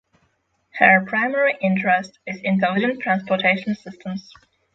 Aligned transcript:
Her 0.79 1.05
primary 1.05 1.59
interest 1.61 2.17
is 2.25 2.41
intelligent 2.41 3.03
transportation 3.03 3.75
systems. 3.75 4.33